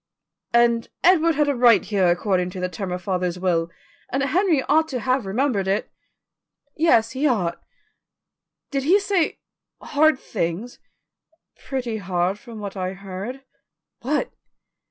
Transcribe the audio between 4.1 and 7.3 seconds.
and Henry ought to have remembered it." "Yes, he